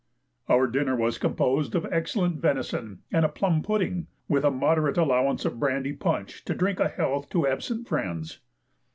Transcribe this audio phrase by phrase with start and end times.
[0.49, 5.45] Our dinner was composed of excellent venison and a plum pudding, with a moderate allowance
[5.45, 8.39] of brandy punch to drink a health to absent friends.